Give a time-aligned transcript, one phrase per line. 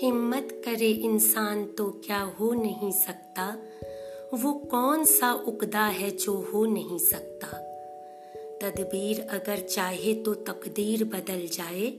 [0.00, 3.58] हिम्मत करे इंसान तो क्या हो नहीं सकता?
[4.34, 7.46] वो कौन सा उकदा है जो हो नहीं सकता?
[8.62, 11.94] तदबीर अगर चाहे तो तकदीर बदल जाए।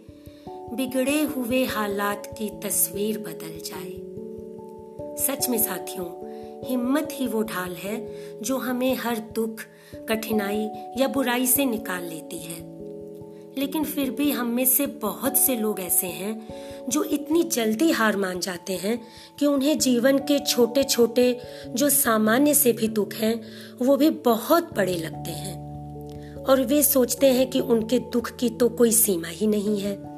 [0.50, 4.18] बिगड़े हुए हालात की तस्वीर बदल जाए।
[5.18, 6.28] सच में साथियों,
[6.66, 8.08] हिम्मत ही वो ढाल है
[8.42, 9.60] जो हमें हर दुख,
[10.10, 12.77] कठिनाई या बुराई से निकाल लेती है।
[13.58, 16.48] लेकिन फिर भी हम में से बहुत से लोग ऐसे हैं
[16.90, 19.08] जो इतनी जल्दी हार मान जाते हैं
[19.40, 23.42] कि उन्हें जीवन के छोटे छोटे जो सामान्य से भी दुख हैं,
[23.82, 25.68] वो भी बहुत बड़े लगते हैं।
[26.36, 30.18] और वे सोचते हैं कि उनके दुख की तो कोई सीमा ही नहीं है।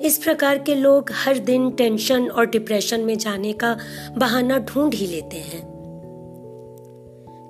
[0.00, 3.78] इस प्रकार के लोग हर दिन टेंशन और डिप्रेशन में जाने का
[4.16, 5.75] बहाना ढूंढ ही लेते हैं।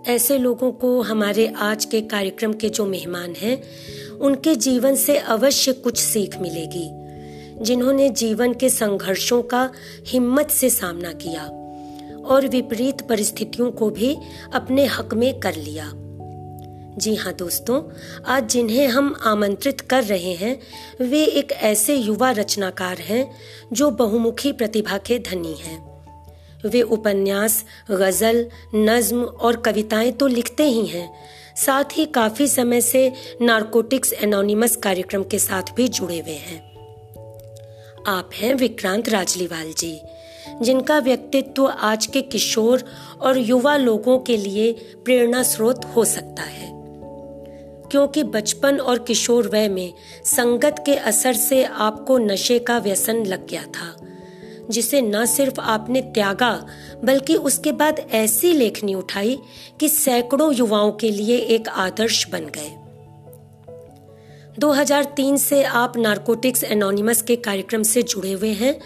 [0.07, 3.63] ऐसे लोगों को हमारे आज के कार्यक्रम के जो मेहमान हैं,
[4.19, 6.91] उनके जीवन से अवश्य कुछ सीख मिलेगी,
[7.65, 9.73] जिन्होंने जीवन के संघर्षों का
[10.07, 11.45] हिम्मत से सामना किया
[12.27, 14.17] और विपरीत परिस्थितियों को भी
[14.55, 15.93] अपने हक में कर लिया।
[16.99, 17.83] जी हाँ दोस्तों,
[18.27, 20.61] आज जिन्हें हम आमंत्रित कर रहे हैं,
[21.01, 23.31] वे एक ऐसे युवा रचनाकार हैं,
[23.73, 25.96] जो बहुमुखी प्रतिभा के धनी हैं।
[26.67, 31.15] वे उपन्यास, गज़ल, नज्म और कविताएँ तो लिखते ही हैं।
[31.57, 36.77] साथ ही काफ़ी समय से नारकोटिक्स एनोनिमस कार्यक्रम के साथ भी जुड़े हुए हैं।
[38.07, 40.01] आप हैं विक्रांत राजलीवाल जी,
[40.63, 42.85] जिनका व्यक्तित्व आज के किशोर
[43.21, 44.73] और युवा लोगों के लिए
[45.05, 46.67] प्रेरणा स्रोत हो सकता है।
[47.91, 49.93] क्योंकि बचपन और किशोर वय में
[50.25, 54.06] संगत के असर से आपको नशे का व्यसन लग गया था।
[54.71, 56.67] जिसे न सिर्फ़ आपने त्यागा,
[57.05, 59.39] बल्कि उसके बाद ऐसी लेखनी उठाई
[59.81, 62.77] कि सैकड़ों युवाओं के लिए एक आदर्श बन गए।
[64.59, 68.81] 2003 से आप नारकोटिक्स एनोनिमस के कार्यक्रम से जुड़े हुए हैं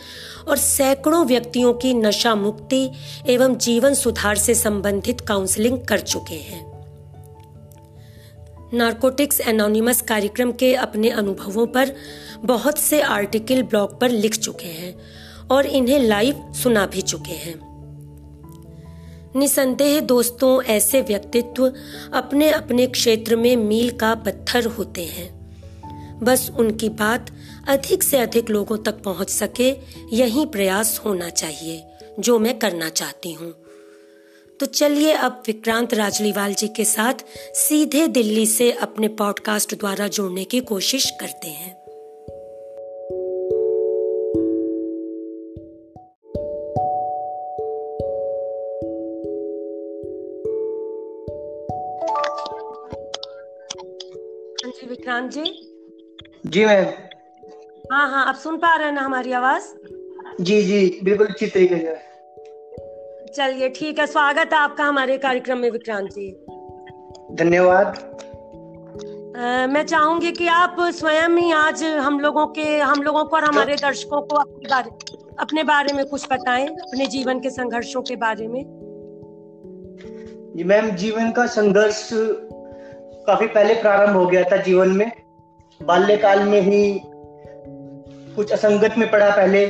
[0.48, 2.90] और सैकड़ों व्यक्तियों की नशा मुक्ति
[3.26, 6.70] एवं जीवन सुधार से संबंधित काउंसलिंग कर चुके हैं।
[8.74, 11.94] नारकोटिक्स एनोनिमस कार्यक्रम के अपने अनुभवों पर
[12.38, 15.19] बहुत से आर्टिकल ब्लॉग पर लिख चुके हैं
[15.50, 17.70] और इन्हें लाइव सुना भी चुके हैं।
[19.36, 21.72] निसंदेह दोस्तों, ऐसे व्यक्तित्व
[22.12, 25.40] अपने अपने क्षेत्र में मील का पत्थर होते हैं।
[26.22, 27.30] बस उनकी बात
[27.68, 29.76] अधिक से अधिक लोगों तक पहुँच सके,
[30.12, 31.82] यही प्रयास होना चाहिए,
[32.18, 33.54] जो मैं करना चाहती हूँ।
[34.60, 37.14] तो चलिए अब विक्रांत राजलीवाल जी के साथ
[37.54, 41.89] सीधे दिल्ली से अपने पॉडकास्ट द्वारा जोड़ने की कोशिश करते हैं।
[55.30, 55.42] जी?
[56.46, 56.84] जी मैम।
[57.92, 59.64] हाँ हाँ आप सुन पा रहे हैं ना हमारी आवाज़?
[60.40, 61.94] जी जी बिल्कुल अच्छी तरीके से।
[63.36, 66.30] चलिए ठीक है स्वागत है आपका हमारे कार्यक्रम में विक्रांत जी।
[67.34, 67.98] धन्यवाद।
[69.70, 73.76] मैं चाहूँगी कि आप स्वयं ही आज हम लोगों के हम लोगों को और हमारे
[73.76, 74.90] दर्शकों को अपने बारे
[75.40, 78.62] अपने बारे में कुछ बताएँ अपने जीवन के संघर्षों के बारे में।
[80.56, 85.10] जी मैम जीवन का संघर्ष काफ़ी पहले प्रारंभ हो गया था जीवन में।
[85.80, 87.00] बाल्यकाल में ही
[88.36, 89.66] कुछ असंगत में पड़ा पहले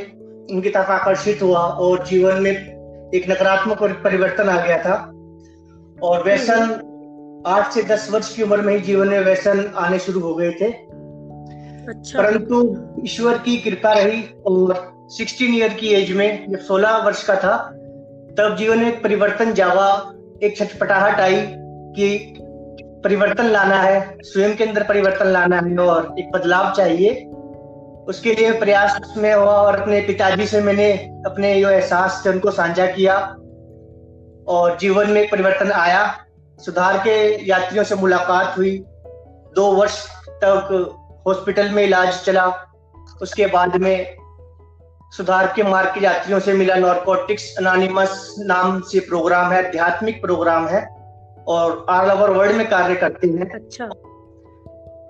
[0.51, 4.95] उनकी तरफ़ आकर्षित हुआ और जीवन में एक नकारात्मक परिवर्तन आ गया था
[6.03, 10.21] और व्यसन आठ से दस वर्ष की उम्र में ही जीवन में व्यसन आने शुरू
[10.21, 10.71] हो गए थे
[11.89, 12.63] अच्छा। परंतु
[13.05, 14.75] ईश्वर की कृपा रही और
[15.19, 17.57] 16 ईयर की एज में जब 16 वर्ष का था
[18.39, 19.89] तब जीवन में एक परिवर्तन जावा
[20.43, 21.43] एक छटपटाहट आई
[21.97, 22.17] कि
[23.05, 27.27] परिवर्तन लाना है, स्वयं के अंदर परिवर्तन लाना है और एक बदलाव चाहिए।
[28.09, 30.93] उसके लिए प्रयास में हुआ और अपने पिताजी से मैंने
[31.27, 33.17] अपने जो एहसास थे उनको साझा किया
[34.49, 36.15] और जीवन में परिवर्तन आया।
[36.59, 38.85] सुधार के यात्रियों से मुलाकात हुई।
[39.55, 40.95] दो वर्ष तक
[41.27, 42.47] हॉस्पिटल में इलाज चला।
[43.23, 44.17] उसके बाद में
[45.17, 50.69] सुधार के मार्ग के यात्रियों से मिला नॉर्कोटिक्स अनानिमस नाम से प्रोग्राम है, आध्यात्मिक प्रोग्राम
[50.69, 51.00] है।
[51.51, 53.85] और ऑल ओवर वर्ल्ड में कार्य करते हैं। अच्छा।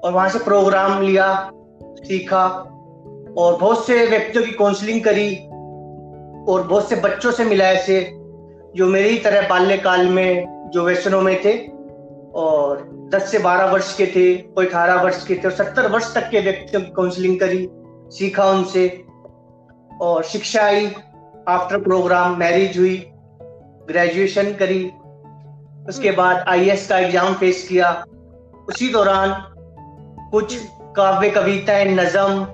[0.04, 1.50] और वहाँ से प्रोग्राम लिया
[1.80, 2.46] सीखा
[3.38, 5.36] और बहुत से व्यक्तियों की काउंसलिंग करी
[6.52, 8.00] और बहुत से बच्चों से मिला ऐसे
[8.76, 11.52] जो मेरी तरह बाल्यकाल में जो व्यसनों में थे
[12.34, 16.14] और 10 से 12 वर्ष के थे कोई 18 वर्ष के थे और 70 वर्ष
[16.14, 17.68] तक के व्यक्तियों की काउंसलिंग करी
[18.10, 19.04] सीखा उनसे
[20.00, 20.86] और शिक्षा आई।
[21.48, 22.96] आफ्टर प्रोग्राम मैरिज हुई
[23.88, 24.90] ग्रेजुएशन करी।
[25.90, 27.90] उसके बाद आई का एग्ज़ाम फेस किया।
[28.68, 29.34] उसी दौरान
[30.30, 30.56] कुछ
[30.96, 32.46] काव्य कविताएँ नजम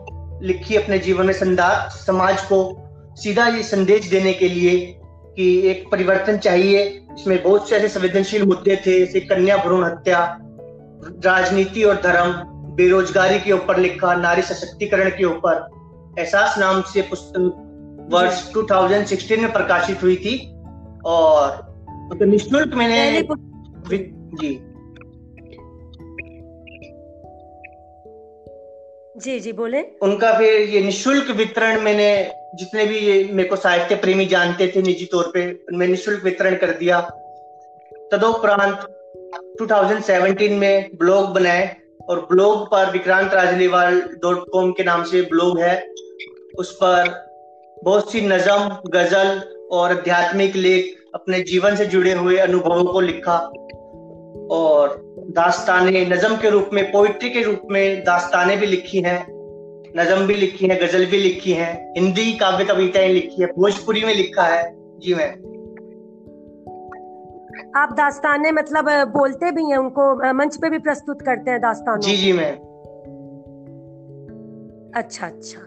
[0.42, 2.58] लिखी अपने जीवन में समाज को।
[3.16, 4.76] सीधा ये संदेश देने के लिए
[5.36, 6.82] कि एक परिवर्तन चाहिए।
[7.18, 10.38] इसमें बहुत से ऐसे संवेदनशील मुद्दे थे जैसे कन्या भ्रूण हत्या
[11.24, 12.32] राजनीति और धर्म
[12.76, 15.66] बेरोजगारी के ऊपर लिखा नारी सशक्तिकरण के ऊपर।
[16.18, 20.36] एहसास नाम से पुस्तक वर्ष 2016 में प्रकाशित हुई थी
[21.06, 21.65] और
[22.06, 23.22] तो निःशुल्क मैंने
[23.90, 24.48] जी।
[29.16, 32.08] जी जी बोले। उनका फिर ये निशुल्क वितरण मैंने
[32.54, 36.56] जितने भी ये मेरे को साहित्य प्रेमी जानते थे निजी तौर पे मैं निशुल्क वितरण
[36.56, 37.00] कर दिया।
[38.12, 38.86] तदोपरांत
[39.58, 41.76] 2017 में ब्लॉग बनाए
[42.08, 45.92] और ब्लॉग पर विक्रांत राजलीवाल डॉट कॉम के नाम से ब्लॉग है।
[46.58, 47.26] उस पर
[47.84, 49.40] बहुत सी नजम गज़ल
[49.72, 53.38] और आध्यात्मिक लेख अपने जीवन से जुड़े हुए अनुभवों को लिखा
[54.50, 59.26] और दास्ताने नजम के रूप में पोइट्री के रूप में दास्ताने भी लिखी हैं
[59.96, 64.14] नजम भी लिखी है गज़ल भी लिखी है हिंदी काव्य कविताएँ लिखी है भोजपुरी में
[64.14, 65.30] लिखा है। जी मैं
[67.76, 72.16] आप दास्ताने मतलब बोलते भी हैं उनको मंच पे भी प्रस्तुत करते हैं दास्तान जी
[72.16, 72.52] जी मैं
[74.92, 75.60] अच्छा अच्छा।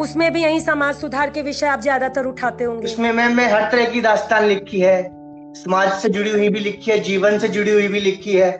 [0.00, 3.70] उसमें भी यही समाज सुधार के विषय आप ज़्यादातर उठाते होंगे। उसमें मैम मैं हर
[3.72, 5.02] तरह की दास्तान लिखी है।
[5.54, 8.50] समाज से जुड़ी हुई भी लिखी है जीवन से जुड़ी हुई भी लिखी है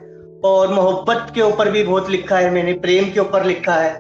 [0.44, 3.94] और मोहब्बत के ऊपर भी बहुत लिखा है मैंने प्रेम के ऊपर लिखा है।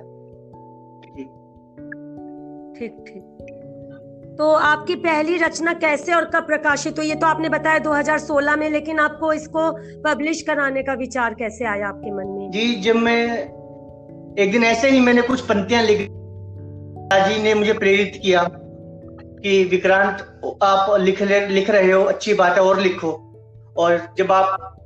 [2.74, 3.22] ठीक ठीक।
[4.38, 7.08] तो आपकी पहली रचना कैसे और कब प्रकाशित हुई?
[7.08, 9.70] ये तो आपने बताया 2016 में लेकिन आपको इसको
[10.02, 12.50] पब्लिश कराने का विचार कैसे आया आपके मन में?
[12.50, 13.22] जी जब मैं
[14.38, 16.08] एक दिन ऐसे ही मैंने कुछ पंक्तियाँ लिख
[17.12, 18.48] जी ने मुझे प्रेरित किया
[19.42, 23.12] कि विक्रांत आप लिख लिख रहे हो अच्छी बात है और लिखो।
[23.76, 24.76] और जब आप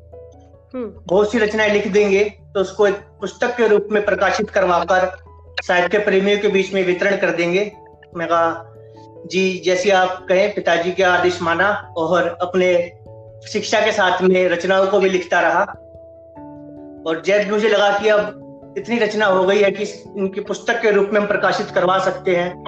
[0.75, 5.17] हम्म। बहुत सी रचनाएँ लिख देंगे तो उसको एक पुस्तक के रूप में प्रकाशित करवाकर
[5.67, 7.73] साहित्य प्रेमियों के बीच में वितरण कर देंगे।
[8.17, 8.75] मैं कहा
[9.27, 12.93] जी जैसे आप कहें पिताजी के आदेश माना और अपने
[13.53, 15.63] शिक्षा के साथ में रचनाओं को भी लिखता रहा।
[17.07, 18.44] और जब मुझे लगा कि अब
[18.79, 19.85] इतनी रचना हो गई है कि
[20.17, 22.65] इनकी पुस्तक के रूप में हम प्रकाशित करवा सकते हैं।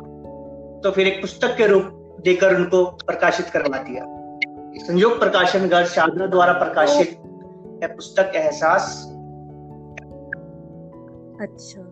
[0.85, 4.05] तो फिर एक पुस्तक के रूप देकर उनको प्रकाशित करवा दिया।
[4.87, 7.09] संयोग प्रकाशन घर शादरा द्वारा प्रकाशित
[7.83, 9.05] है पुस्तक एहसास।
[11.41, 11.83] अच्छा।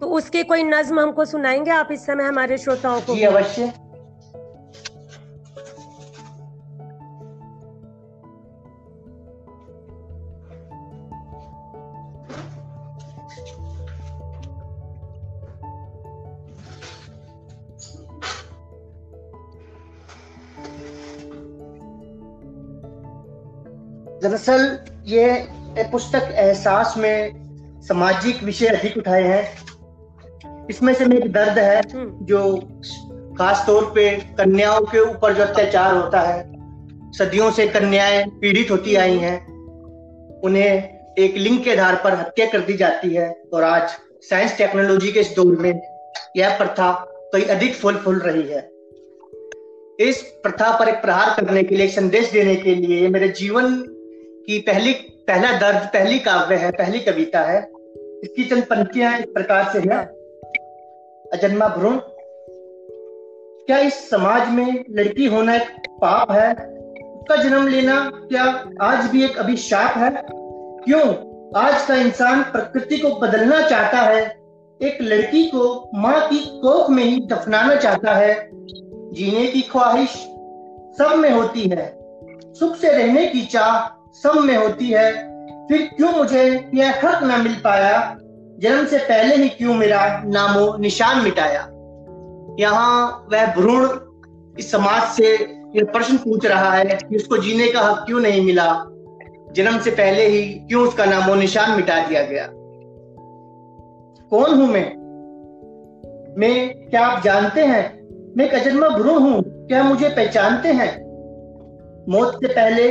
[0.00, 3.14] तो उसके कोई नज्म हमको सुनाएँगे आप इस समय हमारे श्रोताओं को?
[3.14, 3.72] जी अवश्य।
[24.30, 25.46] दरअसल ये
[25.92, 27.32] पुस्तक एहसास में
[27.82, 32.56] सामाजिक विषय अधिक उठाए हैं। इसमें से मेरी दर्द है हम्म। जो
[33.38, 36.52] खास तौर पे कन्याओं के ऊपर जो अत्याचार होता है
[37.12, 39.38] सदियों से कन्याएँ पीड़ित होती आई हैं।
[40.40, 40.72] उन्हें
[41.18, 43.90] एक लिंग के आधार पर हत्या कर दी जाती है और आज
[44.22, 45.80] साइंस टेक्नोलॉजी के इस दौर में
[46.36, 46.92] यह प्रथा
[47.34, 48.70] कई अधिक फूल फूल रही है।
[50.08, 53.96] इस प्रथा पर एक प्रहार करने के लिए संदेश देने के लिए मेरे जीवन
[54.50, 54.92] की पहली,
[55.28, 57.72] पहला दर्द, पहली काव्य है, पहली कविता है।
[58.24, 60.04] इसकी चंद पंक्तियाँ इस प्रकार से है।
[61.32, 61.96] अजन्मा भ्रूण,
[63.66, 66.52] क्या इस समाज में लड़की होना एक पाप है?
[67.14, 70.22] उसका जन्म लेना क्या आज भी एक अभिशाप है?
[70.84, 71.06] क्यों
[71.56, 74.40] आज का इंसान प्रकृति को बदलना चाहता है?
[74.82, 78.50] एक लड़की को माँ की कोख में ही दफनाना चाहता है।
[79.12, 80.10] जीने की ख्वाहिश
[80.98, 81.98] सब में होती है।
[82.54, 85.12] सुख से रहने की चाह सब में होती है।
[85.68, 88.16] फिर क्यों मुझे यह हक न मिल पाया?
[88.58, 91.68] जन्म से पहले ही क्यों मेरा नामो निशान मिटाया?
[92.60, 93.88] यहाँ वह भ्रूण
[94.58, 95.36] इस समाज से
[95.76, 98.84] यह प्रश्न पूछ रहा है कि उसको जीने का हक क्यों नहीं मिला?
[99.52, 102.46] जन्म से पहले ही क्यों उसका नामो निशान मिटा दिया गया?
[104.30, 105.00] कौन हूँ मैं?
[106.38, 108.08] मैं क्या आप जानते हैं?
[108.36, 110.98] मैं एक अजन्मा भ्रूण हूँ। क्या मुझे पहचानते हैं?
[112.08, 112.90] मौत से पहले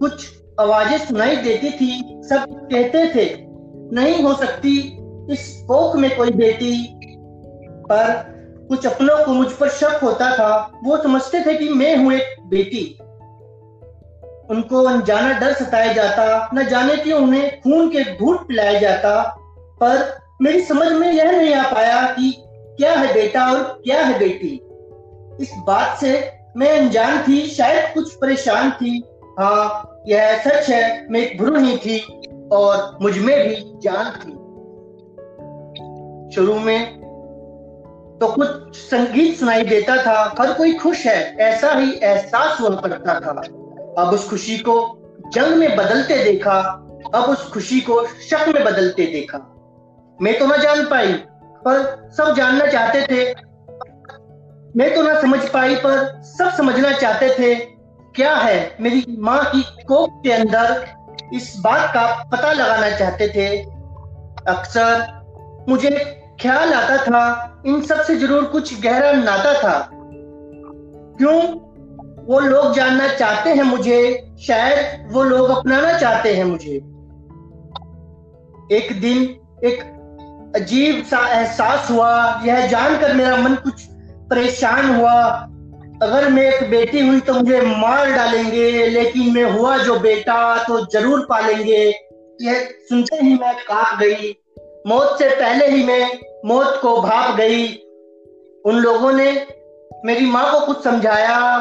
[0.00, 3.26] कुछ आवाज़ें सुनाई देती थी, सब कहते थे,
[3.92, 4.76] नहीं हो सकती
[5.32, 6.96] इस कोख में कोई बेटी।
[7.84, 8.12] पर
[8.68, 12.36] कुछ अपनों को मुझ पर शक होता था, वो समझते थे कि मैं हूँ एक
[12.46, 12.84] बेटी।
[14.50, 19.22] उनको अनजाना डर सताया जाता, न जाने क्यों उन्हें खून के घूट पिलाया जाता।
[19.82, 22.34] पर मेरी समझ में यह नहीं आ पाया कि
[22.76, 24.60] क्या है बेटा और क्या है बेटी।
[25.42, 29.02] इस बात से मैं अनजान थी, शायद कुछ परेशान थी।
[29.38, 32.20] हाँ यह सच है, मैं एक भ्रूण थी
[32.52, 34.40] और मुझमें भी जान थी।
[36.34, 37.00] शुरू में
[38.20, 43.20] तो कुछ संगीत सुनाई देता था, हर कोई खुश है, ऐसा ही एहसास हुआ करता
[43.20, 43.30] था।
[44.02, 44.98] अब उस खुशी को
[45.34, 49.38] जंग में बदलते देखा, अब उस खुशी को शक में बदलते देखा।
[50.22, 51.12] मैं तो ना जान पाई,
[51.66, 53.34] पर सब जानना चाहते थे।
[54.76, 57.79] मैं तो ना समझ पाई, पर सब समझना चाहते थे।
[58.14, 58.76] क्या है?
[58.80, 60.86] मेरी माँ की कोख के अंदर
[61.34, 63.62] इस बात का पता लगाना चाहते थे।
[64.48, 65.20] अक्सर
[65.68, 65.90] मुझे
[66.42, 69.90] ख्याल आता था, इन सबसे ज़रूर कुछ गहरा नाता था।
[71.18, 71.70] क्यों?
[72.26, 76.76] वो लोग जानना चाहते हैं मुझे, शायद वो लोग अपनाना चाहते हैं मुझे।
[78.76, 79.22] एक दिन
[79.64, 79.82] एक
[80.56, 83.86] अजीब सा एहसास हुआ, यह जानकर मेरा मन कुछ
[84.30, 85.46] परेशान हुआ।
[86.02, 90.86] अगर मैं एक बेटी हुई तो मुझे मार डालेंगे, लेकिन मैं हुआ जो बेटा तो
[90.86, 91.82] ज़रूर पालेंगे।
[92.42, 94.36] यह सुनते ही मैं काँप गई।
[94.86, 97.66] मौत से पहले ही मैं मौत को भाप गई।
[98.64, 99.46] उन लोगों ने
[100.04, 101.60] मेरी माँ को कुछ समझाया।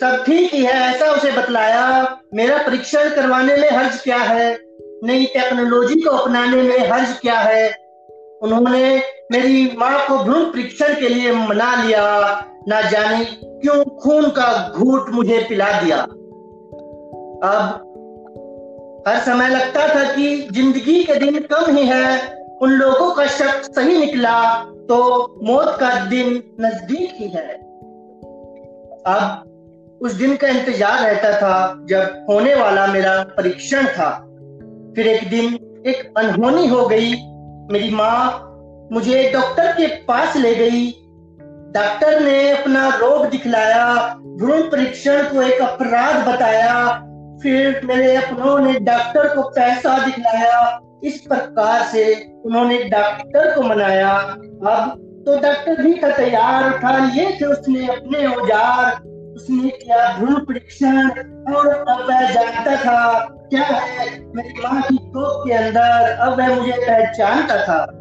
[0.00, 4.58] सब ठीक ही है, ऐसा उसे बतलाया। मेरा परीक्षण करवाने में हर्ज क्या है?
[5.04, 7.68] नई टेक्नोलॉजी को अपनाने में हर्ज क्या है?
[8.42, 9.02] उन्होंने
[9.32, 15.08] मेरी माँ को भ्रूण परीक्षण के लिए मना लिया। ना जाने क्यों खून का घूट
[15.10, 15.96] मुझे पिला दिया।
[17.44, 17.86] अब
[19.08, 23.62] हर समय लगता था कि ज़िंदगी के दिन कम ही है, उन लोगों का शक
[23.74, 24.98] सही निकला तो
[25.44, 27.48] मौत का दिन नज़दीक ही है।
[29.06, 34.10] अब उस दिन का इंतज़ार रहता था, जब होने वाला मेरा परीक्षण था।
[34.96, 37.10] फिर एक दिन एक अनहोनी हो गई,
[37.72, 40.86] मेरी माँ मुझे डॉक्टर के पास ले गई
[41.72, 46.88] डॉक्टर ने अपना रोग दिखलाया, भ्रूण परीक्षण को एक अपराध बताया।
[47.42, 54.10] फिर मेरे अपनों ने डॉक्टर को पैसा दिखलाया। इस प्रकार से उन्होंने डॉक्टर को मनाया।
[54.10, 58.92] अब तो डॉक्टर भी था तैयार उठा लिए थे उसने अपने औज़ार।
[59.36, 61.08] उसने किया भ्रूण परीक्षण
[61.54, 64.08] और अब वह जानता था, क्या है?
[64.34, 67.99] मेरी माँ की कोख के अंदर, अब वह मुझे पहचानता था।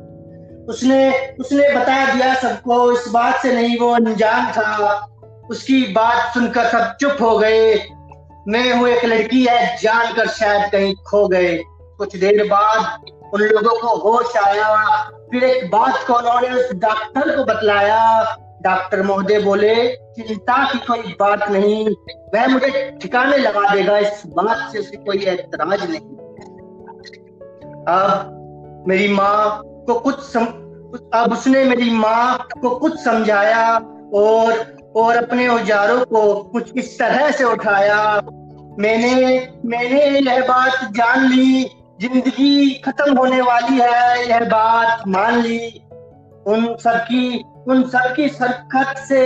[0.70, 4.96] उसने उसने बता दिया सबको, इस बात से नहीं वो अनजान था।
[5.52, 7.74] उसकी बात सुनकर सब चुप हो गए।
[8.48, 11.58] मैं हूँ एक लड़की है जानकर शायद कहीं खो गए।
[11.98, 14.86] कुछ देर बाद उन लोगों को होश आया।
[15.32, 21.16] फिर एक बात को उन्होंने उस डॉक्टर को बतलाया। डॉक्टर महोदय बोले, चिंता की कोई
[21.20, 21.90] बात नहीं,
[22.36, 26.00] वह मुझे ठिकाने लगा देगा, इस बात से उसे कोई एतराज़ नहीं।
[27.86, 30.46] अब मेरी माँ को कुछ सम,
[31.14, 33.66] अब उसने मेरी माँ को कुछ समझाया
[34.16, 34.54] और
[34.96, 38.00] और अपने औजारों को कुछ इस तरह से उठाया।
[38.80, 39.14] मैंने
[39.66, 41.64] मैंने यह बात जान ली
[42.02, 45.60] ज़िंदगी खत्म होने वाली है यह बात मान ली।
[46.48, 49.24] उन सबकी उन सबकी सरकत से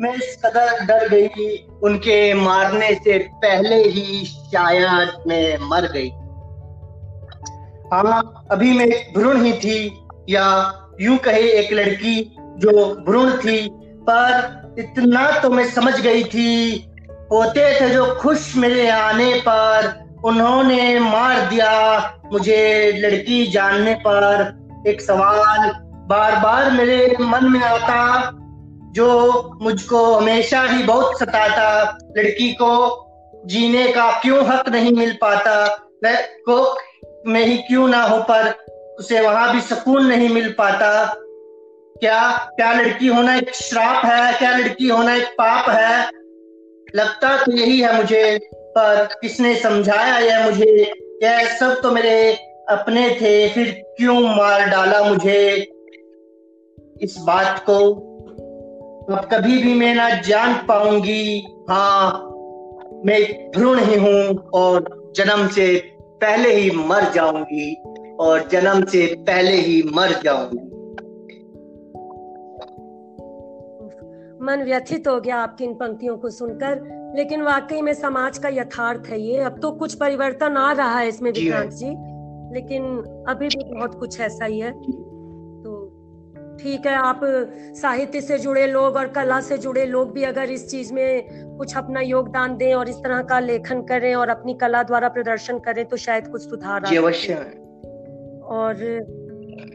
[0.00, 6.10] मैं इस कदर डर गई। उनके मारने से पहले ही शायद मैं मर गई।
[7.92, 13.70] हाँ अभी मैं भ्रूण ही थी। या यूँ कहे एक लड़की जो भ्रूण थी,
[14.02, 16.78] पर इतना तो मैं समझ गई थी।
[17.32, 21.98] होते थे जो खुश मेरे आने पर, उन्होंने मार दिया
[22.32, 25.72] मुझे लड़की जानने पर। एक सवाल
[26.08, 28.30] बार बार मेरे मन में आता,
[28.92, 32.72] जो मुझको हमेशा ही बहुत सताता। लड़की को
[33.46, 35.64] जीने का क्यों हक नहीं मिल पाता?
[36.04, 36.78] वह को
[37.26, 38.61] में ही क्यों ना हो पर
[38.98, 41.14] उसे वहाँ भी सुकून नहीं मिल पाता।
[42.00, 44.38] क्या क्या लड़की होना एक श्राप है?
[44.38, 46.10] क्या लड़की होना एक पाप है?
[46.96, 50.92] लगता तो यही है मुझे, पर किसने समझाया यह मुझे?
[51.22, 52.32] यह सब तो मेरे
[52.70, 55.72] अपने थे, फिर क्यों मार डाला मुझे?
[57.02, 57.90] इस बात को
[59.14, 62.12] अब कभी भी मैं ना जान पाऊँगी। हाँ
[63.06, 67.82] मैं भ्रूण ही हूँ और जन्म से पहले ही मर जाऊँगी।
[68.20, 70.68] और जन्म से पहले ही मर जाऊँगी
[74.44, 76.80] मन व्यथित हो गया आपकी इन पंक्तियों को सुनकर
[77.16, 81.08] लेकिन वाकई में समाज का यथार्थ है ये। अब तो कुछ परिवर्तन आ रहा है
[81.08, 81.90] इसमें विक्रांत जी। जी
[82.54, 82.82] लेकिन
[83.28, 84.72] अभी भी बहुत कुछ ऐसा ही है।
[85.62, 85.88] तो
[86.62, 87.20] ठीक है आप
[87.74, 91.28] साहित्य से जुड़े लोग और कला से जुड़े लोग भी अगर इस चीज़ में
[91.58, 95.58] कुछ अपना योगदान दें और इस तरह का लेखन करें और अपनी कला द्वारा प्रदर्शन
[95.58, 97.61] करें तो शायद कुछ सुधार अवश्य।
[98.52, 99.06] और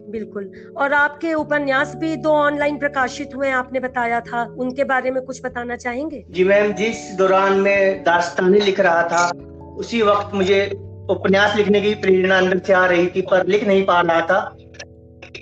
[0.09, 5.23] बिल्कुल। और आपके उपन्यास भी दो ऑनलाइन प्रकाशित हुए आपने बताया था। उनके बारे में
[5.23, 6.25] कुछ बताना चाहेंगे?
[6.29, 9.31] जी मैम, जिस दौरान मैं दास्तानी लिख रहा था,
[9.77, 10.69] उसी वक्त मुझे
[11.09, 14.57] उपन्यास लिखने की प्रेरणा अंदर से आ रही थी, पर लिख नहीं पा रहा था।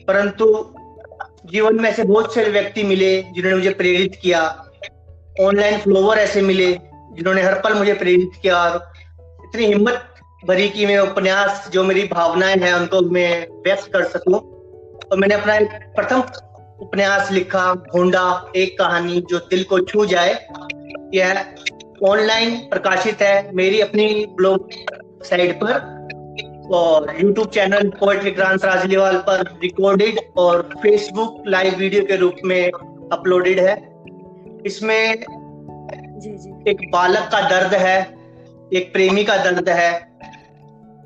[0.08, 0.74] परंतु
[1.46, 4.66] जीवन में ऐसे बहुत से व्यक्ति मिले, जिन्होंने मुझे प्रेरित किया।
[5.42, 10.15] ऑनलाइन फ्लोवर ऐसे मिले, जिन्होंने हर पल मुझे प्रेरित किया। और इतनी हिम्मत
[10.46, 14.34] भरी कि मैं उपन्यास जो मेरी भावनाएँ हैं उनको मैं व्यक्त कर सकूँ।
[15.04, 16.20] और मैंने अपना एक प्रथम
[16.82, 20.34] उपन्यास लिखा भोंडा एक कहानी जो दिल को छू जाए।
[21.14, 21.40] यह
[22.04, 24.70] ऑनलाइन प्रकाशित है मेरी अपनी ब्लॉग
[25.24, 25.74] साइट पर
[26.74, 32.72] और YouTube channel poet Vikrant Rajliwal पर रिकॉर्डेड और फेसबुक लाइव वीडियो के रूप में
[33.12, 33.76] अपलोडेड है।
[34.66, 35.24] इसमें
[36.20, 38.00] जी जी। एक बालक का दर्द है
[38.74, 40.16] एक प्रेमी का दर्द है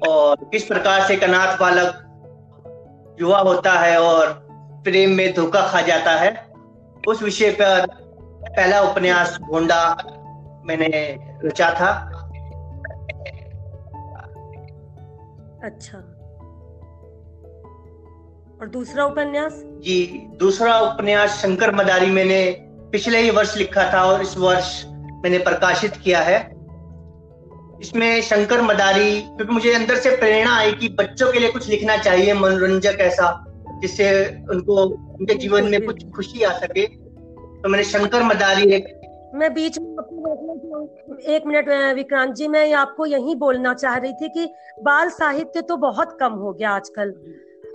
[0.08, 4.28] और किस प्रकार से एक अनाथ बालक युवा होता है और
[4.84, 6.52] प्रेम में धोखा खा जाता है
[7.08, 7.88] उस विषय पर
[8.56, 9.98] पहला उपन्यास गोंडा
[10.66, 11.92] मैंने रचा था।
[15.64, 15.98] अच्छा।
[18.62, 19.54] और दूसरा उपन्यास?
[19.56, 22.52] जी दूसरा उपन्यास शंकर मदारी मैंने
[22.92, 24.86] पिछले ही वर्ष लिखा था और इस वर्ष
[25.24, 26.59] मैंने प्रकाशित किया है।
[27.82, 31.98] इसमें शंकर मदारी क्योंकि मुझे अंदर से प्रेरणा आई कि बच्चों के लिए कुछ लिखना
[31.98, 33.28] चाहिए मनोरंजक ऐसा
[33.82, 34.10] जिससे
[34.52, 38.96] उनको उनके जीवन में कुछ खुशी आ सके। तो मैंने शंकर मदारी एक
[39.36, 44.30] मैं बीच में आपको एक मिनट विक्रांत जी मैं आपको यही बोलना चाह रही थी
[44.30, 44.46] कि
[44.84, 47.14] बाल साहित्य तो बहुत कम हो गया आजकल।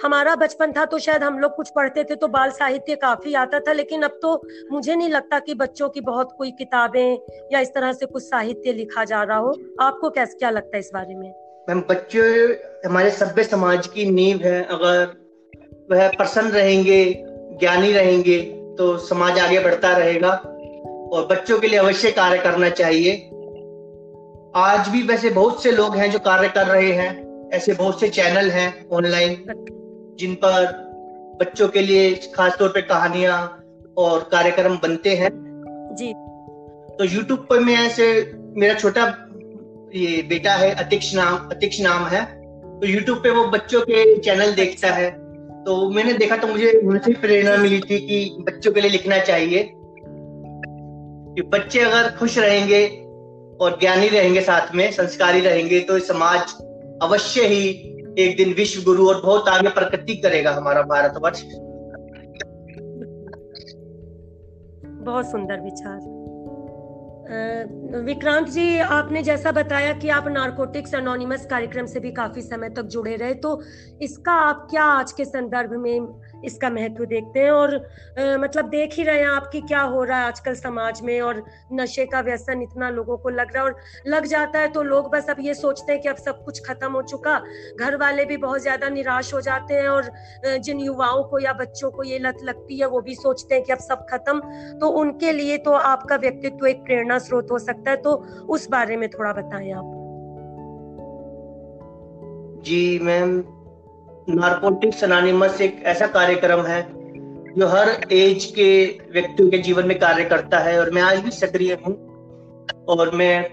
[0.03, 3.59] हमारा बचपन था तो शायद हम लोग कुछ पढ़ते थे तो बाल साहित्य काफ़ी आता
[3.59, 4.35] था, लेकिन अब तो
[4.73, 7.19] मुझे नहीं लगता कि बच्चों की बहुत कोई किताबें
[7.53, 10.81] या इस तरह से कुछ साहित्य लिखा जा रहा हो। आपको कैसे, क्या लगता है
[10.81, 11.33] इस बारे में?
[11.69, 12.21] मैम, बच्चे,
[12.87, 15.07] हमारे सभ्य समाज की नींव है, अगर
[15.91, 17.05] वह प्रसन्न रहेंगे,
[17.61, 18.41] ज्ञानी रहेंगे
[18.79, 20.31] तो समाज आगे बढ़ता रहेगा
[21.13, 23.13] और बच्चों के लिए अवश्य कार्य करना चाहिए।
[24.57, 28.09] आज भी वैसे बहुत से लोग हैं जो कार्य कर रहे हैं, ऐसे बहुत से
[28.09, 29.35] चैनल हैं, ऑनलाइन।
[30.19, 30.85] जिन पर
[31.41, 33.65] बच्चों के लिए खासतौर पे कहानियाँ
[33.97, 35.31] और कार्यक्रम बनते हैं।
[35.99, 36.13] जी।
[36.97, 39.03] तो यूट्यूब पर मैं ऐसे मेरा छोटा
[39.95, 42.25] ये बेटा है अतिक्ष नाम अतिक्ष नाम है।
[42.81, 45.11] तो यूट्यूब पे वो बच्चों के चैनल देखता है।
[45.65, 49.73] तो मैंने देखा तो मुझे उनसे प्रेरणा मिली थी कि बच्चों के लिए लिखना चाहिए।
[51.37, 52.87] कि बच्चे अगर खुश रहेंगे
[53.61, 56.41] और ज्ञानी रहेंगे साथ में संस्कारी रहेंगे तो समाज
[57.03, 61.43] अवश्य ही एक दिन विश्व गुरु और बहुत आगे प्रकृति करेगा हमारा भारतवर्ष।
[65.05, 66.25] बहुत सुंदर विचार।
[68.05, 72.83] विक्रांत जी, आपने जैसा बताया कि आप नारकोटिक्स अनोनिमस कार्यक्रम से भी काफ़ी समय तक
[72.83, 73.61] जुड़े रहे तो
[74.03, 76.01] इसका आप क्या आज के संदर्भ में
[76.45, 80.19] इसका महत्व देखते हैं और आ, मतलब देख ही रहे हैं आपकी क्या हो रहा
[80.19, 83.77] है आजकल समाज में और नशे का व्यसन इतना लोगों को लग रहा है और
[84.07, 86.93] लग जाता है तो लोग बस अब ये सोचते हैं कि अब सब कुछ खत्म
[86.93, 87.43] हो चुका
[87.81, 90.11] घर वाले भी बहुत ज़्यादा निराश हो जाते हैं और
[90.59, 93.73] जिन युवाओं को या बच्चों को ये लत लगती है वो भी सोचते हैं कि
[93.73, 94.41] अब सब खत्म
[94.79, 98.15] तो उनके लिए तो आपका व्यक्तित्व एक प्रेरणा स्रोत हो सकता है तो
[98.49, 100.01] उस बारे में थोड़ा बताएँ आप।
[102.65, 103.43] जी मैम
[104.29, 106.81] नार्कोटिक्स अनोनिमस एक ऐसा कार्यक्रम है,
[107.59, 111.31] जो हर एज के व्यक्तियों के जीवन में कार्य करता है और मैं आज भी
[111.31, 111.95] सक्रिय हूँ।
[112.89, 113.51] और मैं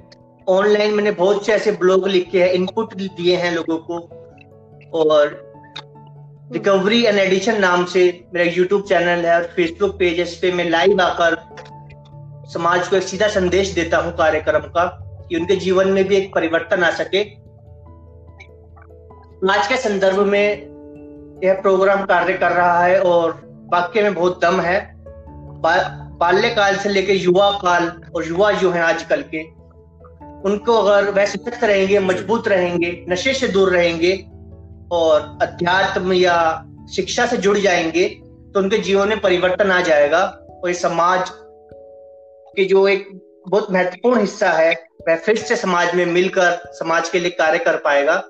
[0.48, 4.00] ऑनलाइन मैंने बहुत से ऐसे ब्लॉग लिखे हैं इनपुट दिए हैं लोगों को।
[5.00, 5.36] और
[6.54, 10.70] रिकवरी एंड एडिशन नाम से मेरा यूट्यूब चैनल है और फेसबुक पेज इस पे मैं
[10.70, 11.38] लाइव आकर
[12.54, 14.86] समाज को एक सीधा संदेश देता हूँ कार्यक्रम का,
[15.30, 17.24] कि उनके जीवन में भी एक परिवर्तन आ सके।
[19.50, 23.32] आज के संदर्भ में यह प्रोग्राम कार्य कर रहा है और
[23.74, 24.80] वाक्य में बहुत दम है।
[26.20, 29.42] बाल्यकाल से लेकर युवा काल और युवा जो है आजकल के,
[30.50, 34.14] उनको अगर वह सशक्त रहेंगे, मज़बूत रहेंगे, नशे से दूर रहेंगे
[34.92, 38.08] और अध्यात्म या शिक्षा से जुड़ जाएँगे
[38.54, 40.24] तो उनके जीवन में परिवर्तन आ जाएगा
[40.64, 43.10] और ये समाज के जो एक
[43.48, 44.72] बहुत महत्वपूर्ण हिस्सा है,
[45.08, 48.24] वह फिर से समाज में मिलकर, समाज के लिए कार्य कर पाएगा।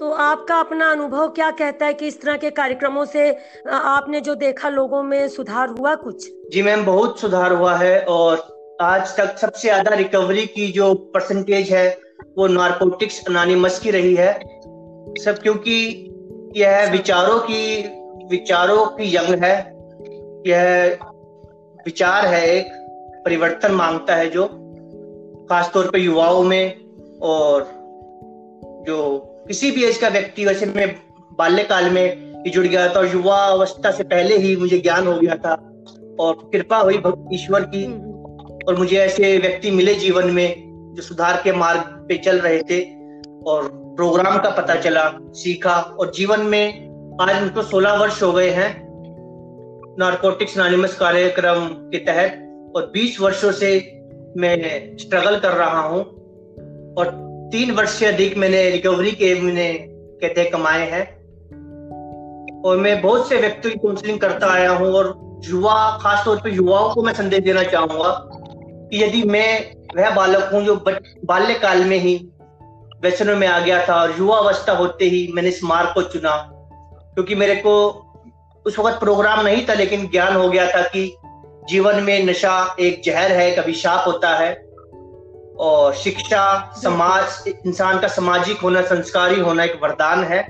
[0.00, 3.36] तो आपका अपना अनुभव क्या कहता है कि इस तरह के कार्यक्रमों से
[3.70, 6.28] आपने जो देखा लोगों में सुधार हुआ कुछ?
[6.52, 11.70] जी मैम, बहुत सुधार हुआ है और आज तक सबसे ज़्यादा रिकवरी की जो परसेंटेज
[11.70, 11.98] है,
[12.38, 14.32] वो नार्कोटिक्स अनानिमस की रही है।
[15.24, 16.04] सब क्योंकि
[16.56, 17.82] यह विचारों की
[18.30, 19.56] विचारों की यंग है।
[20.46, 20.98] यह
[21.86, 22.66] विचार है, एक
[23.24, 24.46] परिवर्तन माँगता है जो,
[25.50, 26.80] खासतौर पे युवाओं में
[27.22, 27.66] और
[28.86, 30.96] जो किसी भी एज का व्यक्ति वैसे मैं
[31.38, 35.18] बाल्यकाल में ही जुड़ गया था और युवा अवस्था से पहले ही मुझे ज्ञान हो
[35.18, 35.52] गया था
[36.20, 37.84] और कृपा हुई ईश्वर की
[38.64, 40.64] और मुझे ऐसे व्यक्ति मिले जीवन में
[40.96, 42.80] जो सुधार के मार्ग पे चल रहे थे
[43.42, 46.66] और प्रोग्राम का पता चला सीखा और जीवन में
[47.20, 48.88] आज उनको 16 वर्ष हो गए हैं।
[49.98, 52.44] नारकोटिक्स नानिमस कार्यक्रम के तहत
[52.76, 53.70] और 20 वर्षों से
[54.36, 56.00] मैं स्ट्रगल कर रहा हूँ
[56.98, 59.72] और तीन वर्ष से अधिक मैंने रिकवरी के मैंने
[60.22, 61.04] कहते कमाए हैं।
[62.62, 65.06] और मैं बहुत से व्यक्तियों की काउंसलिंग करता आया हूँ और
[65.44, 68.10] युवा खासतौर पर युवाओं को मैं संदेश देना चाहूँगा
[68.90, 70.76] कि यदि मैं वह बालक हूँ जो
[71.24, 72.14] बाल्यकाल में ही
[73.02, 76.36] व्यसनों में आ गया था और युवा अवस्था होते ही मैंने इस मार्ग को चुना,
[77.14, 77.74] क्योंकि मेरे को
[78.66, 81.14] उस वक्त प्रोग्राम नहीं था लेकिन ज्ञान हो गया था कि
[81.68, 84.67] जीवन में नशा एक जहर है, कभी शाप होता है।
[85.60, 90.40] और शिक्षा, समाज, इंसान का सामाजिक होना, संस्कारी होना एक वरदान है।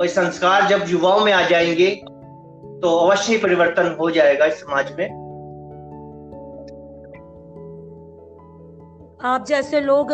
[0.00, 1.90] और संस्कार जब युवाओं में आ जाएँगे
[2.82, 5.23] तो अवश्य परिवर्तन हो जाएगा इस समाज में।
[9.24, 10.08] आप जैसे लोग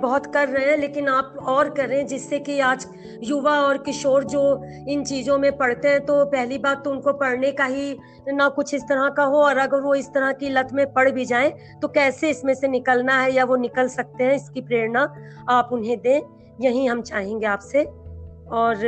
[0.00, 2.86] बहुत कर रहे हैं लेकिन आप और कर रहे हैं जिससे कि आज
[3.22, 4.42] युवा और किशोर जो
[4.88, 7.96] इन चीज़ों में पढ़ते हैं तो पहली बात तो उनको पढ़ने का ही
[8.28, 11.10] ना कुछ इस तरह का हो और अगर वो इस तरह की लत में पढ़
[11.10, 11.50] भी जाए
[11.82, 15.02] तो कैसे इसमें से निकलना है या वो निकल सकते हैं इसकी प्रेरणा
[15.48, 16.20] आप उन्हें दें
[16.60, 17.82] यही हम चाहेंगे आपसे।
[18.52, 18.84] और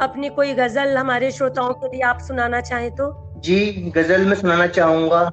[0.00, 3.06] अपनी कोई गज़ल हमारे श्रोताओं के लिए आप सुनाना चाहें तो?
[3.38, 5.30] जी गज़ल में सुनाना चाहूँगा।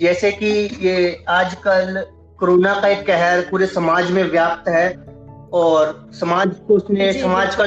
[0.00, 2.04] जैसे कि ये आजकल
[2.44, 4.88] कोरोना का एक कहर पूरे समाज में व्याप्त है
[5.52, 7.64] और समाज को उसने समाज का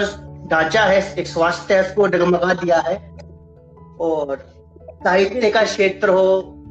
[0.51, 2.95] ढांचा है एक स्वास्थ्य है उसको डगमगा दिया है।
[3.99, 4.37] और
[5.03, 6.27] साहित्य का क्षेत्र हो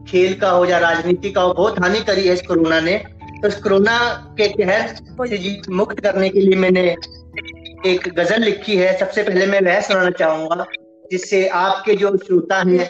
[0.08, 2.96] खेल का हो या राजनीति का हो बहुत हानि करी है इस कोरोना ने।
[3.42, 3.98] तो इस कोरोना
[4.38, 4.88] के कहर
[5.28, 6.88] से जी मुक्त करने के लिए मैंने
[7.86, 10.64] एक गज़ल लिखी है। सबसे पहले मैं वह सुनाना चाहूँगा
[11.10, 12.88] जिससे आपके जो श्रोता हैं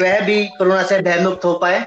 [0.00, 1.86] वह भी कोरोना से भयमुक्त हो पाए।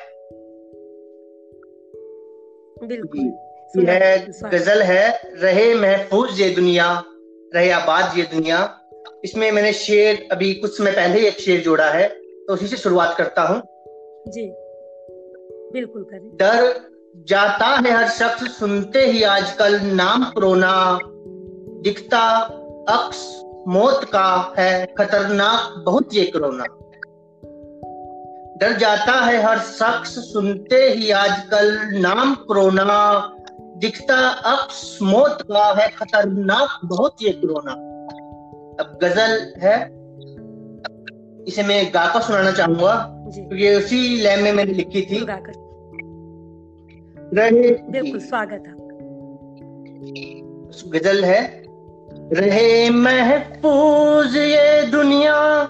[2.81, 6.91] बिल्कुल। यह गज़ल है रहे महफूज ये दुनिया
[7.55, 8.57] रहे आबाद ये दुनिया।
[9.23, 12.07] इसमें मैंने शेर अभी कुछ समय पहले ही एक शेर जोड़ा है
[12.47, 13.61] तो उसी से शुरुआत करता हूँ।
[14.27, 14.45] जी
[15.73, 16.73] बिल्कुल करें। डर
[17.27, 20.99] जाता है हर शख्स सुनते ही आजकल नाम कोरोना
[21.83, 22.21] दिखता
[22.89, 23.23] अक्स
[23.67, 26.65] मौत का है खतरनाक बहुत ये कोरोना।
[28.61, 33.33] डर जाता है हर शख्स। सुनते ही आजकल नाम कोरोना।
[33.77, 37.71] दिखता अक्स मौत का है खतरनाक बहुत ये कोरोना।
[38.83, 39.83] अब गज़ल है।
[41.47, 45.25] इसे मैं गाकर सुनाना चाहूँगा। क्योंकि तो उसी लय में मैंने लिखी थी।
[47.33, 48.73] रहे बिल्कुल स्वागत है।
[50.91, 51.63] गज़ल है
[52.33, 55.67] रहे महफूज ये दुनिया।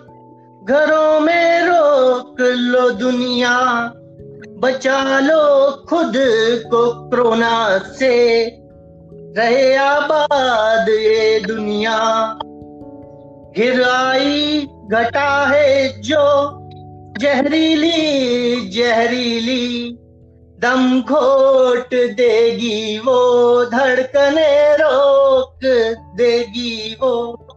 [0.64, 3.60] घरों में रोक लो दुनिया,
[4.60, 6.14] बचा लो खुद
[6.68, 8.46] को कोरोना से।
[9.38, 12.00] रहे आबाद ये दुनिया,
[13.58, 16.60] गिराई घटा है जो
[17.20, 19.98] जहरीली जहरीली।
[20.60, 25.60] दम घोट देगी वो, धड़कने रोक
[26.16, 27.48] देगी वो।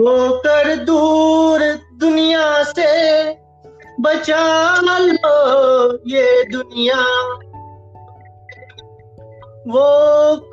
[0.00, 2.90] होकर दूर दुनिया से
[4.00, 4.44] बचा
[4.80, 7.00] लो ये दुनिया।
[9.68, 9.86] वो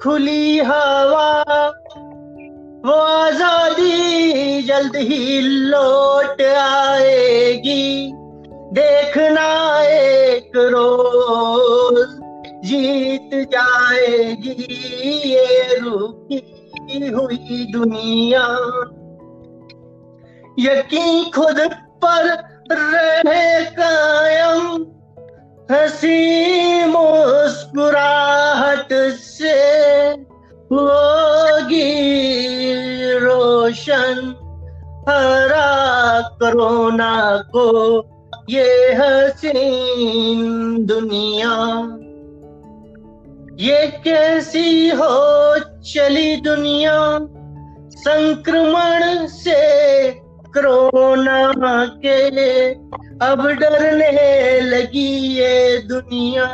[0.03, 1.31] खुली हवा,
[2.85, 8.11] वो आज़ादी जल्द ही लौट आएगी।
[8.73, 9.49] देखना
[9.83, 11.97] एक रोज
[12.65, 14.55] जीत जाएगी,
[15.25, 18.45] ये रुकी हुई दुनिया।
[20.59, 21.69] यकीन खुद
[22.05, 24.85] पर रहे कायम।
[25.71, 29.53] हसी मुस्कुराहट से
[30.71, 31.99] होगी
[33.19, 34.35] रोशन।
[35.09, 38.03] हरा करोना को
[38.49, 41.83] ये हसीन दुनिया।
[43.59, 47.19] ये कैसी हो चली दुनिया?
[47.91, 50.09] संक्रमण से
[50.57, 52.69] कोरोना के
[53.25, 56.47] अब डरने लगी ये दुनिया।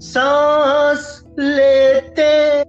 [0.00, 2.64] सांस लेते,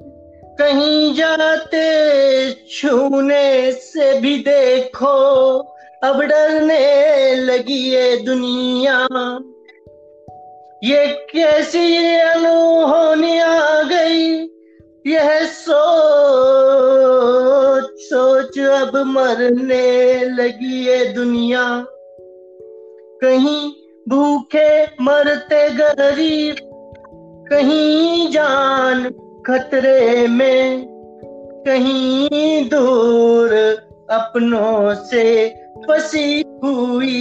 [0.55, 5.57] कहीं जाते, छूने से भी देखो,
[6.03, 9.07] अब डरने लगी ये दुनिया।
[10.83, 14.49] ये कैसी अनहोनी आ गई,
[15.07, 21.85] यह सोच सोच अब मरने लगी है दुनिया।
[23.21, 23.71] कहीं
[24.09, 26.55] भूखे मरते गरीब,
[27.51, 29.09] कहीं जान
[29.47, 30.87] खतरे में,
[31.67, 33.53] कहीं दूर
[34.11, 35.49] अपनों से
[35.87, 37.17] फंसी हुई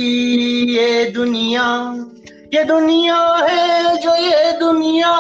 [0.79, 1.95] ये दुनिया।
[2.55, 5.13] ये दुनिया है जो ये दुनिया,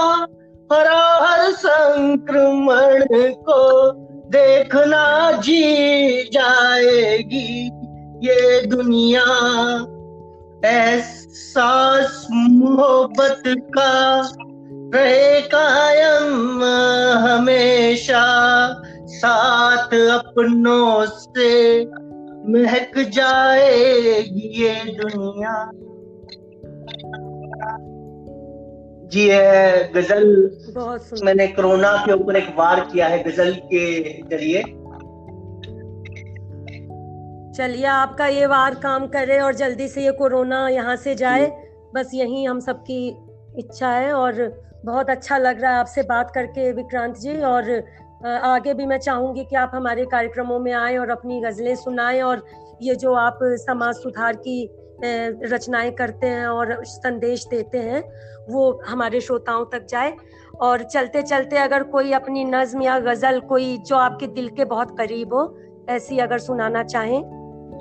[0.72, 3.90] हरा हर संक्रमण को
[4.26, 7.66] देखना जी जाएगी
[8.28, 9.24] ये दुनिया।
[10.64, 14.20] एहसास मोहब्बत का
[14.94, 16.64] रहे कायम
[17.18, 18.24] हमेशा।
[19.06, 21.82] साथ अपनों से
[22.52, 25.70] महक जाएगी ये दुनिया।
[29.06, 30.24] जी है गज़ल
[31.24, 33.82] मैंने कोरोना के ऊपर एक वार किया है गज़ल के
[34.22, 34.62] ज़रिए।
[37.56, 41.46] चलिए आपका ये वार काम करे और जल्दी से ये कोरोना यहाँ से जाए।
[41.94, 43.06] बस यही हम सबकी
[43.58, 44.42] इच्छा है और
[44.84, 47.70] बहुत अच्छा लग रहा है आपसे बात करके विक्रांत जी। और
[48.24, 52.44] आगे भी मैं चाहूँगी कि आप हमारे कार्यक्रमों में आए और अपनी गजलें सुनाएँ और
[52.82, 54.58] ये जो आप समाज सुधार की
[55.02, 58.02] रचनाएँ करते हैं और संदेश देते हैं
[58.50, 60.12] वो हमारे श्रोताओं तक जाए।
[60.60, 64.96] और चलते चलते अगर कोई अपनी नज्म या गज़ल कोई जो आपके दिल के बहुत
[64.98, 67.20] करीब हो ऐसी अगर सुनाना चाहें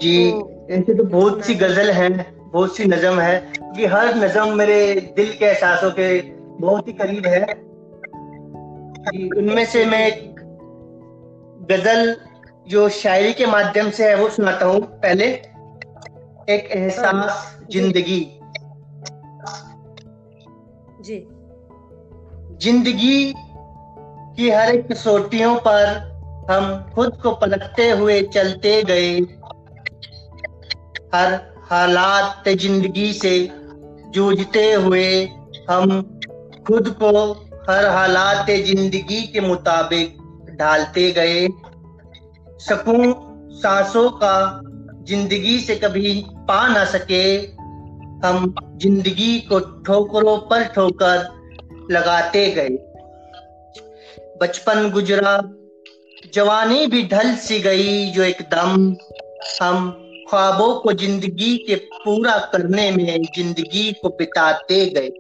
[0.01, 2.09] जी तो, ऐसे तो बहुत सी गज़ल है
[2.41, 6.21] बहुत सी नजम है कि हर नजम मेरे दिल के एहसासों के
[6.61, 7.43] बहुत ही करीब है।
[9.37, 10.35] उनमें से मैं एक
[11.71, 12.15] गज़ल
[12.67, 15.54] जो शायरी के माध्यम से है वो सुनाता हूँ पहले।
[16.49, 18.19] एक एहसास ज़िंदगी।
[21.01, 21.17] जी।
[22.61, 23.33] ज़िंदगी
[24.37, 25.85] की हर एक कसौटियों पर
[26.51, 29.15] हम खुद को पलटते हुए चलते गए।
[31.15, 31.33] हर
[31.71, 33.37] हालात ज़िंदगी से
[34.09, 35.07] जूझते हुए
[35.69, 36.01] हम
[36.67, 37.31] खुद को
[37.69, 40.17] हर हालात ज़िंदगी के मुताबिक
[40.59, 41.47] ढालते गए।
[42.59, 43.13] सकून
[43.55, 44.61] सांसों का
[45.07, 46.13] ज़िंदगी से कभी
[46.47, 47.23] पा ना सके।
[48.27, 51.17] हम ज़िंदगी को ठोकरों पर ठोकर
[51.91, 52.69] लगाते गए।
[54.41, 55.37] बचपन गुजरा,
[56.33, 58.95] जवानी भी ढल सी गई जो एकदम।
[59.61, 59.91] हम
[60.29, 65.11] ख्वाबों को ज़िंदगी के पूरा करने में ज़िंदगी को बिताते गए।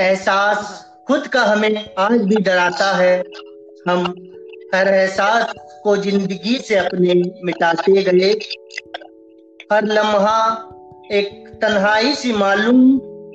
[0.00, 3.18] एहसास खुद का हमें आज भी डराता है।
[3.88, 4.04] हम
[4.74, 5.52] हर एहसास
[5.82, 8.32] को ज़िंदगी से अपने मिटाते गए।
[9.72, 10.40] हर लम्हा
[11.12, 11.28] एक
[11.62, 12.80] तन्हाई सी मालूम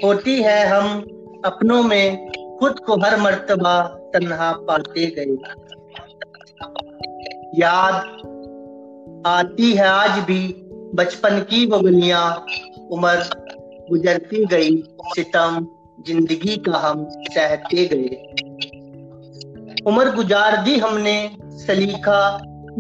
[0.04, 1.02] होती है, हम
[1.46, 3.82] अपनों में खुद को हर मर्तबा
[4.14, 5.38] तन्हा पाते गए।
[7.60, 7.94] याद
[9.28, 10.48] आती है आज भी,
[10.96, 12.46] बचपन की वो गलियाँ
[12.92, 13.30] उम्र
[13.90, 14.78] गुजरती गई,
[15.16, 15.68] सितम
[16.08, 18.51] ज़िंदगी का हम सहते गए।
[19.88, 21.14] उम्र गुजार दी हमने,
[21.60, 22.22] सलीका,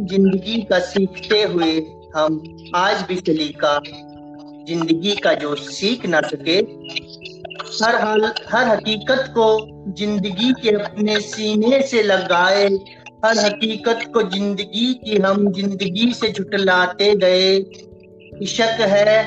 [0.09, 1.71] ज़िंदगी का सीखते हुए
[2.15, 2.41] हम
[2.75, 3.79] आज भी सलीका,
[4.67, 6.57] ज़िंदगी का जो सीख ना सके,
[7.83, 9.47] हर हाल, हर हकीकत को
[9.97, 12.67] ज़िंदगी के अपने सीने से लगाए,
[13.25, 17.55] हर हकीकत को ज़िंदगी की हम ज़िंदगी से झुटलाते गए।
[18.43, 19.19] इशक है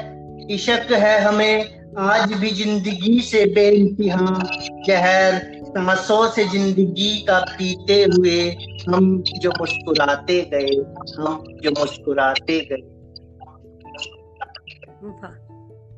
[0.54, 4.42] इशक है हमें आज भी ज़िंदगी से बेइंतहा,
[4.86, 8.40] जहर सांसों से ज़िंदगी का पीते हुए
[8.88, 10.74] हम जो मुस्कुराते गए
[11.16, 12.82] हम जो मुस्कुराते गए।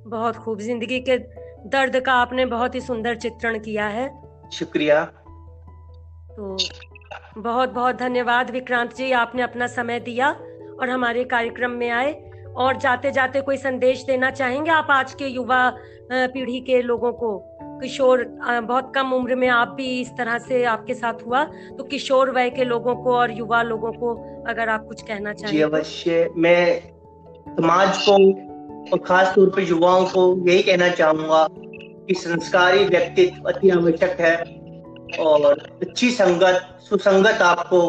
[0.07, 1.19] बहुत खूब। ज़िंदगी के
[1.69, 4.09] दर्द का आपने बहुत ही सुंदर चित्रण किया है।
[4.53, 5.05] शुक्रिया।
[6.31, 6.57] तो
[7.39, 10.31] बहुत बहुत धन्यवाद विक्रांत जी आपने अपना समय दिया
[10.81, 12.13] और हमारे कार्यक्रम में आए।
[12.57, 15.59] और जाते जाते कोई संदेश देना चाहेंगे आप आज के युवा
[16.13, 17.37] पीढ़ी के लोगों को?
[17.81, 18.25] किशोर
[18.63, 21.45] बहुत कम उम्र में आप भी इस तरह से आपके साथ हुआ
[21.79, 24.15] तो किशोर वय के लोगों को और युवा लोगों को
[24.49, 26.81] अगर आप कुछ कहना चाहें। जी अवश्य। मैं
[27.49, 28.15] समाज को
[28.93, 34.37] और खास तौर पर युवाओं को यही कहना चाहूँगा कि संस्कारी व्यक्तित्व अति आवश्यक है
[35.19, 37.81] और अच्छी संगत सुसंगत आपको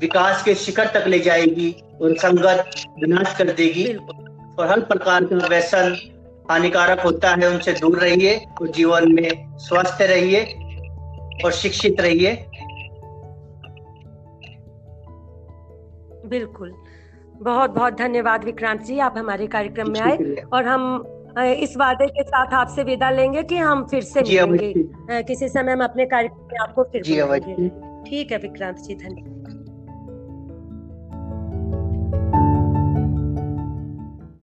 [0.00, 1.70] विकास के शिखर तक ले जाएगी
[2.02, 3.86] और संगत विनाश कर देगी।
[4.58, 5.96] और हर प्रकार का व्यसन
[6.50, 10.44] हानिकारक होता है उनसे दूर रहिए और जीवन में स्वस्थ रहिए
[11.44, 12.34] और शिक्षित रहिए।
[16.26, 16.72] बिल्कुल।
[17.42, 20.16] बहुत बहुत धन्यवाद विक्रांत जी आप हमारे कार्यक्रम में आए
[20.52, 20.82] और हम
[21.38, 25.84] इस वादे के साथ आपसे विदा लेंगे कि हम फिर से मिलेंगे। किसी समय हम
[25.84, 27.02] अपने कार्यक्रम में आपको फिर
[28.06, 29.35] ठीक है विक्रांत जी धन्यवाद।